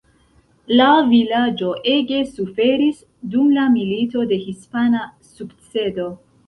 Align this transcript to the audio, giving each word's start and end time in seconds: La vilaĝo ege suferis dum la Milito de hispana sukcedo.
La 0.79 0.87
vilaĝo 1.11 1.69
ege 1.93 2.23
suferis 2.31 3.05
dum 3.35 3.55
la 3.61 3.69
Milito 3.77 4.29
de 4.35 4.45
hispana 4.49 5.09
sukcedo. 5.35 6.15